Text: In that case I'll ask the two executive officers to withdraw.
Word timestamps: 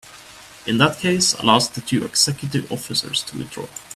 In 0.65 0.79
that 0.79 0.97
case 0.97 1.35
I'll 1.35 1.51
ask 1.51 1.73
the 1.73 1.81
two 1.81 2.03
executive 2.03 2.71
officers 2.71 3.21
to 3.25 3.37
withdraw. 3.37 3.67